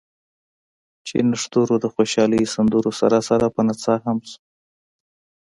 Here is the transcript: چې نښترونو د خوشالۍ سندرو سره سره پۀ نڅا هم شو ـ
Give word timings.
چې 1.07 1.15
نښترونو 1.29 1.75
د 1.83 1.85
خوشالۍ 1.93 2.43
سندرو 2.53 2.91
سره 3.01 3.17
سره 3.29 3.45
پۀ 3.53 3.61
نڅا 3.67 3.95
هم 4.05 4.17
شو 4.29 4.37
ـ 4.39 4.39